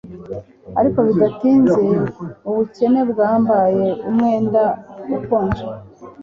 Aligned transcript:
Ariko 0.79 0.99
bidatinze 1.07 1.77
ubukene 2.49 3.01
bwambaye 3.11 3.85
umwenda 4.09 4.63
ukonje 5.17 5.63